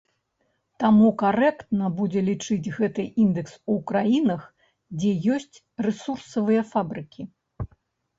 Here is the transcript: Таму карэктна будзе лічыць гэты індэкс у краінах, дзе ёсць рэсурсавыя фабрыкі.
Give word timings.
Таму 0.83 1.09
карэктна 1.21 1.89
будзе 1.99 2.23
лічыць 2.29 2.71
гэты 2.77 3.05
індэкс 3.23 3.53
у 3.73 3.75
краінах, 3.91 4.47
дзе 5.03 5.11
ёсць 5.37 5.55
рэсурсавыя 5.89 6.63
фабрыкі. 6.71 7.21